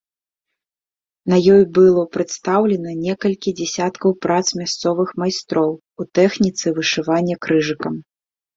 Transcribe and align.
На 1.33 1.37
ёй 1.55 1.63
было 1.77 2.05
прадстаўлена 2.17 2.95
некалькі 3.03 3.49
дзесяткаў 3.61 4.17
прац 4.29 4.41
мясцовых 4.63 5.09
майстроў 5.25 5.71
у 5.77 6.03
тэхніцы 6.23 6.65
вышывання 6.83 7.35
крыжыкам. 7.49 8.05